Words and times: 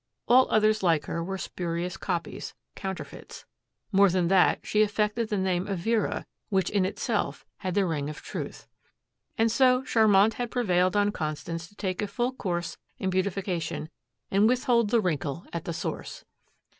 All 0.27 0.47
others 0.49 0.81
like 0.81 1.05
her 1.05 1.23
were 1.23 1.37
spurious 1.37 1.95
copies, 1.95 2.55
counterfeits. 2.73 3.45
More 3.91 4.09
than 4.09 4.29
that, 4.29 4.57
she 4.63 4.81
affected 4.81 5.29
the 5.29 5.37
name 5.37 5.67
of 5.67 5.77
Vera, 5.77 6.25
which 6.49 6.71
in 6.71 6.85
itself 6.85 7.45
had 7.57 7.75
the 7.75 7.85
ring 7.85 8.09
of 8.09 8.19
truth. 8.23 8.67
And 9.37 9.51
so 9.51 9.83
Charmant 9.83 10.33
had 10.33 10.49
prevailed 10.49 10.95
on 10.97 11.11
Constance 11.11 11.67
to 11.67 11.75
take 11.75 12.01
a 12.01 12.07
full 12.07 12.31
course 12.31 12.77
in 12.97 13.11
beautification 13.11 13.89
and 14.31 14.47
withhold 14.47 14.89
the 14.89 14.99
wrinkle 15.01 15.45
at 15.53 15.65
the 15.65 15.71
source. 15.73 16.25